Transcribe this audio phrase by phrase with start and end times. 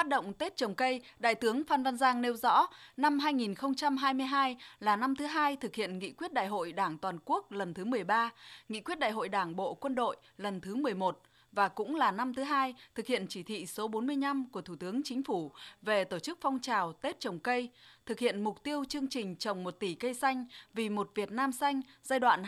[0.00, 4.96] phát động Tết trồng cây, Đại tướng Phan Văn Giang nêu rõ, năm 2022 là
[4.96, 8.30] năm thứ hai thực hiện nghị quyết Đại hội Đảng toàn quốc lần thứ 13,
[8.68, 12.34] nghị quyết Đại hội Đảng Bộ Quân đội lần thứ 11 và cũng là năm
[12.34, 16.18] thứ hai thực hiện chỉ thị số 45 của Thủ tướng Chính phủ về tổ
[16.18, 17.70] chức phong trào Tết trồng cây,
[18.06, 21.52] thực hiện mục tiêu chương trình trồng 1 tỷ cây xanh vì một Việt Nam
[21.52, 22.42] xanh giai đoạn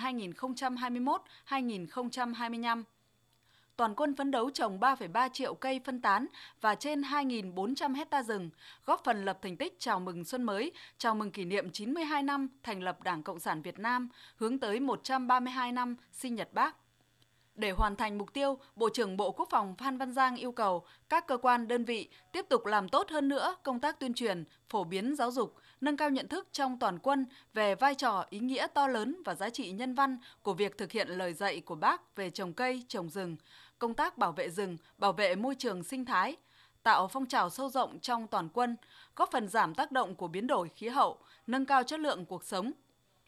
[1.49, 2.83] 2021-2025
[3.83, 6.27] toàn quân phấn đấu trồng 3,3 triệu cây phân tán
[6.61, 8.51] và trên 2.400 hecta rừng,
[8.87, 12.49] góp phần lập thành tích chào mừng xuân mới, chào mừng kỷ niệm 92 năm
[12.63, 16.82] thành lập Đảng Cộng sản Việt Nam, hướng tới 132 năm sinh nhật Bác.
[17.55, 20.87] Để hoàn thành mục tiêu, Bộ trưởng Bộ Quốc phòng Phan Văn Giang yêu cầu
[21.09, 24.45] các cơ quan đơn vị tiếp tục làm tốt hơn nữa công tác tuyên truyền,
[24.69, 28.39] phổ biến giáo dục, nâng cao nhận thức trong toàn quân về vai trò ý
[28.39, 31.75] nghĩa to lớn và giá trị nhân văn của việc thực hiện lời dạy của
[31.75, 33.37] Bác về trồng cây, trồng rừng,
[33.79, 36.37] công tác bảo vệ rừng, bảo vệ môi trường sinh thái,
[36.83, 38.77] tạo phong trào sâu rộng trong toàn quân,
[39.17, 42.45] góp phần giảm tác động của biến đổi khí hậu, nâng cao chất lượng cuộc
[42.45, 42.73] sống,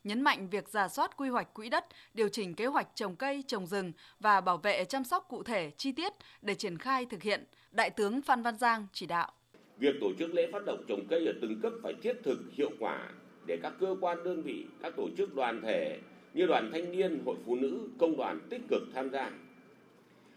[0.05, 3.45] nhấn mạnh việc giả soát quy hoạch quỹ đất, điều chỉnh kế hoạch trồng cây,
[3.47, 7.23] trồng rừng và bảo vệ chăm sóc cụ thể, chi tiết để triển khai thực
[7.23, 9.33] hiện, Đại tướng Phan Văn Giang chỉ đạo.
[9.79, 12.71] Việc tổ chức lễ phát động trồng cây ở từng cấp phải thiết thực, hiệu
[12.79, 13.09] quả
[13.47, 15.99] để các cơ quan đơn vị, các tổ chức đoàn thể
[16.35, 19.31] như đoàn thanh niên, hội phụ nữ, công đoàn tích cực tham gia.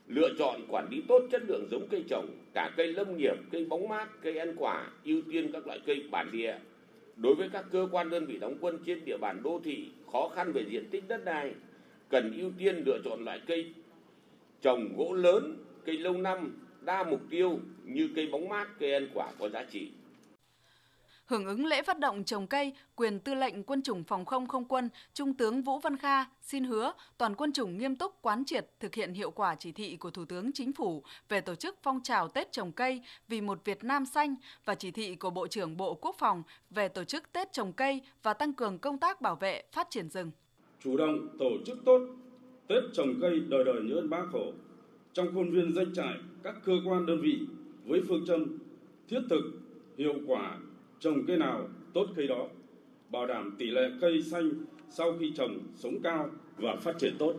[0.07, 3.65] Lựa chọn quản lý tốt chất lượng giống cây trồng, cả cây lâm nghiệp, cây
[3.65, 6.55] bóng mát, cây ăn quả, ưu tiên các loại cây bản địa,
[7.17, 10.27] đối với các cơ quan đơn vị đóng quân trên địa bàn đô thị, khó
[10.35, 11.53] khăn về diện tích đất đai,
[12.09, 13.73] cần ưu tiên lựa chọn loại cây
[14.61, 19.07] trồng gỗ lớn, cây lâu năm, đa mục tiêu như cây bóng mát, cây ăn
[19.13, 19.89] quả có giá trị.
[21.27, 24.65] Hưởng ứng lễ phát động trồng cây, quyền tư lệnh quân chủng phòng không không
[24.65, 28.67] quân, Trung tướng Vũ Văn Kha xin hứa toàn quân chủng nghiêm túc quán triệt
[28.79, 31.99] thực hiện hiệu quả chỉ thị của Thủ tướng Chính phủ về tổ chức phong
[32.03, 35.77] trào Tết trồng cây vì một Việt Nam xanh và chỉ thị của Bộ trưởng
[35.77, 39.35] Bộ Quốc phòng về tổ chức Tết trồng cây và tăng cường công tác bảo
[39.35, 40.31] vệ phát triển rừng.
[40.83, 42.01] Chủ động tổ chức tốt
[42.67, 44.51] Tết trồng cây đời đời nhớ ơn bác Hồ
[45.13, 47.39] trong khuôn viên danh trại các cơ quan đơn vị
[47.85, 48.59] với phương châm
[49.09, 49.41] thiết thực,
[49.97, 50.57] hiệu quả
[50.99, 52.47] trồng cây nào tốt cây đó,
[53.09, 54.49] bảo đảm tỷ lệ cây xanh
[54.89, 57.33] sau khi trồng sống cao và phát triển tốt.